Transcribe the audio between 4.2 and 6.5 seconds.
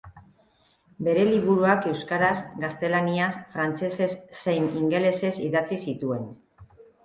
zein ingelesez idatzi zituen.